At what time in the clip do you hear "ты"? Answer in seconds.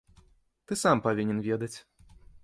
0.69-0.73